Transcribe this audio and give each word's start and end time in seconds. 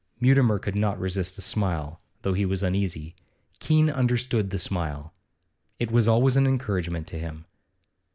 Mutimer 0.19 0.57
could 0.57 0.75
not 0.75 0.99
resist 0.99 1.37
a 1.37 1.41
smile, 1.41 2.01
though 2.23 2.33
he 2.33 2.43
was 2.43 2.63
uneasy. 2.63 3.13
Keene 3.59 3.87
understood 3.91 4.49
the 4.49 4.57
smile; 4.57 5.13
it 5.79 5.91
was 5.91 6.07
always 6.07 6.35
an 6.35 6.47
encouragement 6.47 7.05
to 7.05 7.19
him. 7.19 7.45